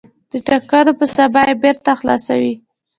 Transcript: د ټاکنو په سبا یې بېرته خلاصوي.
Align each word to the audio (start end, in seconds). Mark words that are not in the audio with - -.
د 0.31 0.33
ټاکنو 0.47 0.91
په 0.99 1.05
سبا 1.15 1.41
یې 1.49 1.55
بېرته 1.63 1.91
خلاصوي. 1.99 2.53